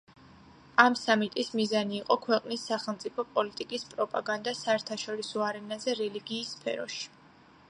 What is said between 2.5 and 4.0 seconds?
სახელმწიფო პოლიტიკის